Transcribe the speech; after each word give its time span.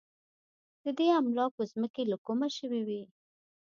د 0.83 0.85
دې 0.97 1.07
املاکو 1.19 1.61
ځمکې 1.71 2.01
له 2.11 2.17
کومه 2.25 2.47
شوې 2.57 2.81
وې. 2.87 3.01